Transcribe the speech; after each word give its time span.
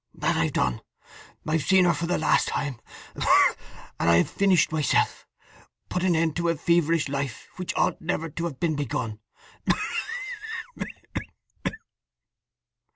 That 0.15 0.35
I've 0.35 0.53
done. 0.53 0.81
I 1.45 1.51
have 1.51 1.61
seen 1.63 1.85
her 1.85 1.93
for 1.93 2.07
the 2.07 2.17
last 2.17 2.47
time, 2.47 2.79
and 3.13 4.09
I've 4.09 4.27
finished 4.27 4.71
myself—put 4.71 6.03
an 6.03 6.15
end 6.15 6.35
to 6.37 6.49
a 6.49 6.55
feverish 6.55 7.07
life 7.07 7.49
which 7.57 7.77
ought 7.77 8.01
never 8.01 8.27
to 8.27 8.45
have 8.45 8.59
been 8.59 8.75
begun!" 8.75 9.19